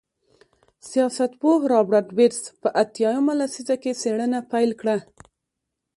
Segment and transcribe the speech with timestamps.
[0.89, 4.97] سیاستپوه رابرټ بېټس په اتیا مه لسیزه کې څېړنه پیل کړه.